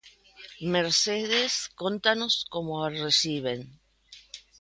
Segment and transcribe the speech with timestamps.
[0.75, 3.59] Mercedes, cóntanos como a reciben.